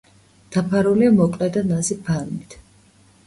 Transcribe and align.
დაფარულია 0.53 1.11
მოკლე 1.17 1.49
და 1.57 1.63
ნაზი 1.71 1.97
ბალნით. 2.07 2.57